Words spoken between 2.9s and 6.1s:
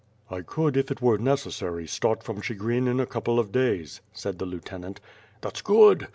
a couple of days," said the lieutenant. "That's good.